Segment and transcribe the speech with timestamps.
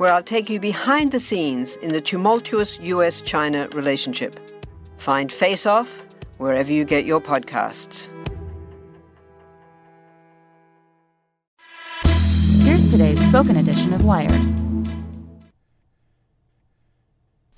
[0.00, 4.40] where I'll take you behind the scenes in the tumultuous US China relationship.
[4.96, 6.02] Find Face Off
[6.38, 8.08] wherever you get your podcasts.
[12.62, 14.40] Here's today's spoken edition of Wired.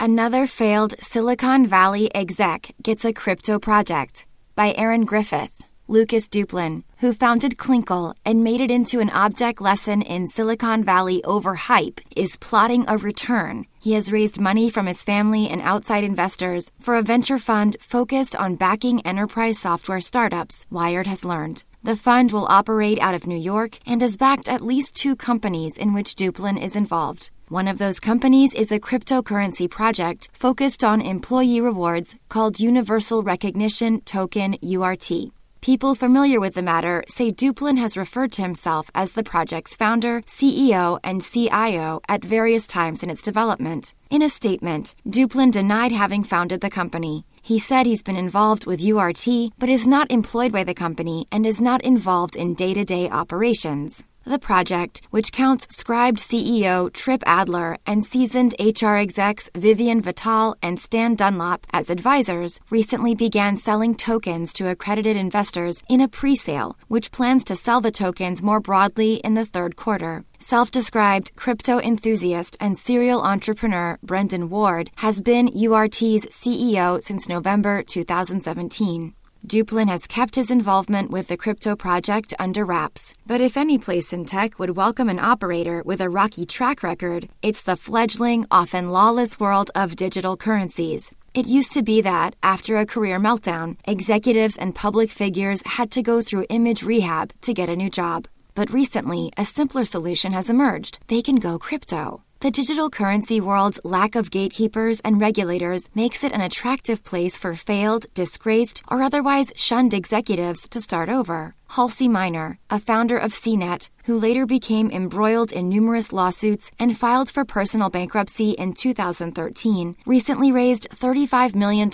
[0.00, 4.26] Another failed Silicon Valley exec gets a crypto project
[4.56, 5.62] by Erin Griffith.
[5.92, 11.20] Lucas Duplan, who founded Clinkle and made it into an object lesson in Silicon Valley
[11.22, 13.66] overhype, is plotting a return.
[13.78, 18.34] He has raised money from his family and outside investors for a venture fund focused
[18.36, 21.62] on backing enterprise software startups, Wired has learned.
[21.82, 25.76] The fund will operate out of New York and has backed at least two companies
[25.76, 27.30] in which Duplan is involved.
[27.48, 34.00] One of those companies is a cryptocurrency project focused on employee rewards called Universal Recognition
[34.00, 35.32] Token URT.
[35.62, 40.22] People familiar with the matter say Duplan has referred to himself as the project's founder,
[40.22, 43.94] CEO, and CIO at various times in its development.
[44.10, 47.24] In a statement, Duplan denied having founded the company.
[47.42, 51.46] He said he's been involved with URT, but is not employed by the company and
[51.46, 54.02] is not involved in day to day operations.
[54.24, 60.80] The project, which counts Scribd CEO Trip Adler and seasoned HR execs Vivian Vital and
[60.80, 66.78] Stan Dunlop as advisors, recently began selling tokens to accredited investors in a pre sale,
[66.86, 70.24] which plans to sell the tokens more broadly in the third quarter.
[70.38, 77.82] Self described crypto enthusiast and serial entrepreneur Brendan Ward has been URT's CEO since November
[77.82, 79.14] 2017.
[79.44, 83.14] Duplan has kept his involvement with the crypto project under wraps.
[83.26, 87.28] But if any place in tech would welcome an operator with a rocky track record,
[87.42, 91.12] it's the fledgling, often lawless world of digital currencies.
[91.34, 96.02] It used to be that, after a career meltdown, executives and public figures had to
[96.02, 98.28] go through image rehab to get a new job.
[98.54, 101.00] But recently, a simpler solution has emerged.
[101.08, 102.22] They can go crypto.
[102.42, 107.54] The digital currency world's lack of gatekeepers and regulators makes it an attractive place for
[107.54, 111.54] failed, disgraced, or otherwise shunned executives to start over.
[111.68, 117.30] Halsey Minor, a founder of CNET, who later became embroiled in numerous lawsuits and filed
[117.30, 121.88] for personal bankruptcy in 2013, recently raised $35 million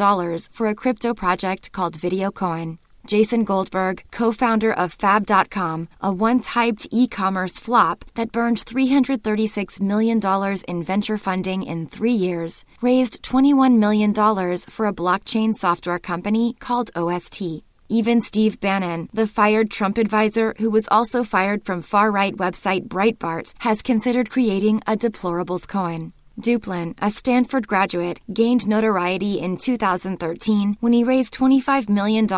[0.51, 2.79] for a crypto project called VideoCoin.
[3.09, 9.81] Jason Goldberg, co founder of Fab.com, a once hyped e commerce flop that burned $336
[9.81, 10.21] million
[10.69, 16.91] in venture funding in three years, raised $21 million for a blockchain software company called
[16.95, 17.63] OST.
[17.89, 22.89] Even Steve Bannon, the fired Trump advisor who was also fired from far right website
[22.89, 26.13] Breitbart, has considered creating a deplorables coin.
[26.41, 32.29] Duplan, a Stanford graduate, gained notoriety in 2013 when he raised $25 million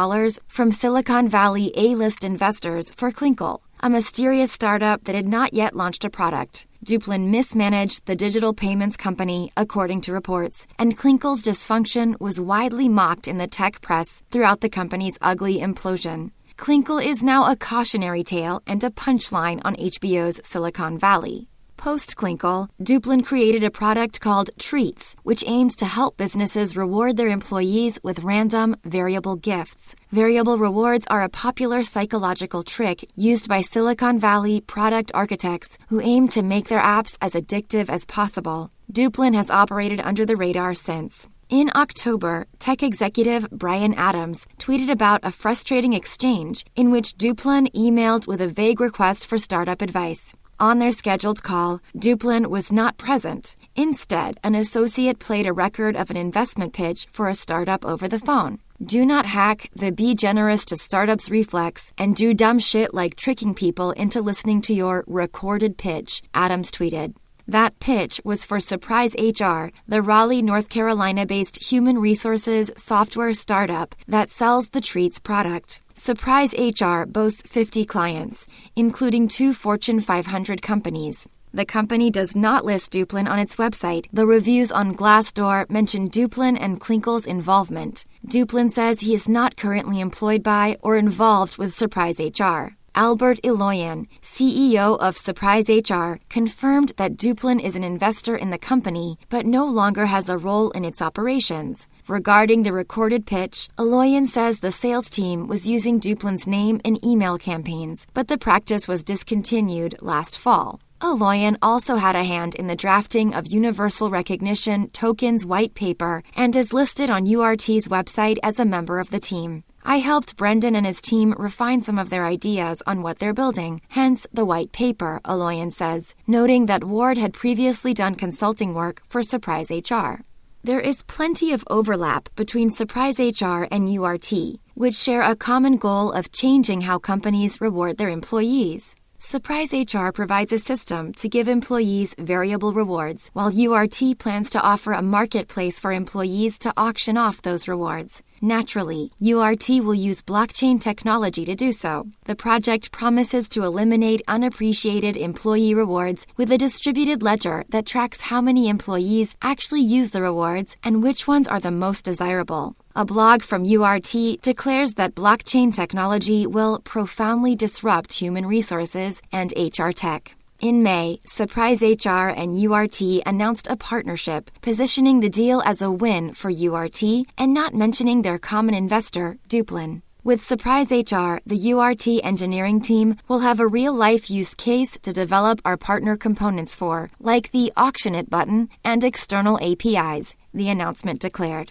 [0.48, 5.76] from Silicon Valley A list investors for Clinkle, a mysterious startup that had not yet
[5.76, 6.66] launched a product.
[6.82, 13.28] Duplan mismanaged the digital payments company, according to reports, and Clinkle's dysfunction was widely mocked
[13.28, 16.30] in the tech press throughout the company's ugly implosion.
[16.56, 21.49] Clinkle is now a cautionary tale and a punchline on HBO's Silicon Valley.
[21.80, 27.28] Post Clinkle, Duplan created a product called Treats, which aimed to help businesses reward their
[27.28, 29.96] employees with random, variable gifts.
[30.12, 36.28] Variable rewards are a popular psychological trick used by Silicon Valley product architects who aim
[36.28, 38.70] to make their apps as addictive as possible.
[38.92, 41.28] Duplan has operated under the radar since.
[41.48, 48.26] In October, tech executive Brian Adams tweeted about a frustrating exchange in which Duplan emailed
[48.26, 50.34] with a vague request for startup advice.
[50.60, 53.56] On their scheduled call, Duplan was not present.
[53.76, 58.18] Instead, an associate played a record of an investment pitch for a startup over the
[58.18, 58.58] phone.
[58.84, 63.54] Do not hack the be generous to startups reflex and do dumb shit like tricking
[63.54, 67.14] people into listening to your recorded pitch, Adams tweeted.
[67.50, 73.92] That pitch was for Surprise HR, the Raleigh, North Carolina based human resources software startup
[74.06, 75.80] that sells the Treats product.
[75.92, 81.28] Surprise HR boasts 50 clients, including two Fortune 500 companies.
[81.52, 86.56] The company does not list Duplan on its website, though reviews on Glassdoor mention Duplan
[86.56, 88.06] and Clinkle's involvement.
[88.24, 92.76] Duplan says he is not currently employed by or involved with Surprise HR.
[92.94, 99.16] Albert Eloyan, CEO of Surprise HR, confirmed that Duplan is an investor in the company
[99.28, 101.86] but no longer has a role in its operations.
[102.08, 107.38] Regarding the recorded pitch, Eloyan says the sales team was using Duplan's name in email
[107.38, 110.80] campaigns, but the practice was discontinued last fall.
[111.00, 116.54] Eloyan also had a hand in the drafting of Universal Recognition Tokens white paper and
[116.56, 119.62] is listed on URT's website as a member of the team.
[119.84, 123.80] I helped Brendan and his team refine some of their ideas on what they're building,
[123.88, 129.22] hence the white paper, Eloyan says, noting that Ward had previously done consulting work for
[129.22, 130.22] Surprise HR.
[130.62, 134.30] There is plenty of overlap between Surprise HR and URT,
[134.74, 138.94] which share a common goal of changing how companies reward their employees.
[139.22, 144.92] Surprise HR provides a system to give employees variable rewards, while URT plans to offer
[144.92, 148.22] a marketplace for employees to auction off those rewards.
[148.40, 152.06] Naturally, URT will use blockchain technology to do so.
[152.24, 158.40] The project promises to eliminate unappreciated employee rewards with a distributed ledger that tracks how
[158.40, 162.74] many employees actually use the rewards and which ones are the most desirable.
[162.96, 169.90] A blog from URT declares that blockchain technology will profoundly disrupt human resources and HR
[169.90, 170.34] tech.
[170.58, 176.34] In May, Surprise HR and URT announced a partnership, positioning the deal as a win
[176.34, 177.00] for URT
[177.38, 180.02] and not mentioning their common investor, Duplan.
[180.24, 185.12] With Surprise HR, the URT engineering team will have a real life use case to
[185.12, 191.20] develop our partner components for, like the Auction It button and external APIs, the announcement
[191.20, 191.70] declared.